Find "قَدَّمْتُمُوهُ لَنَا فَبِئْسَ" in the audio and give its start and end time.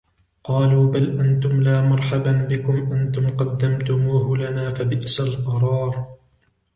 3.29-5.21